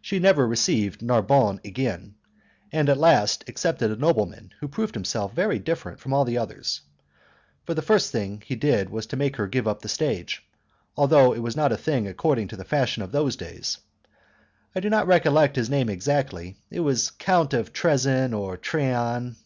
[0.00, 2.16] She never received Narbonne again,
[2.72, 6.80] and at last accepted a nobleman who proved himself very different from all others,
[7.62, 10.44] for the first thing he did was to make her give up the stage,
[10.96, 13.78] although it was not a thing according to the fashion of those days.
[14.74, 19.36] I do not recollect his name exactly; it was Count of Tressan or Trean.